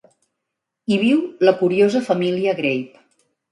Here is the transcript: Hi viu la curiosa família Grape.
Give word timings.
Hi 0.91 0.97
viu 1.01 1.19
la 1.49 1.53
curiosa 1.61 2.03
família 2.09 2.57
Grape. 2.63 3.07